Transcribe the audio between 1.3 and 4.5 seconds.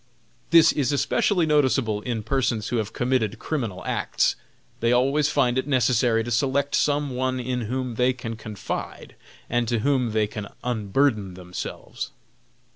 noticeable in persons who have committed criminal acts.